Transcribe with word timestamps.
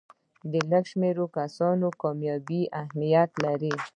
د 0.51 0.53
لږ 0.69 0.83
شمېر 0.91 1.17
کسانو 1.37 1.87
کامیابي 2.01 2.61
اهمیت 2.81 3.31
لري. 3.43 3.73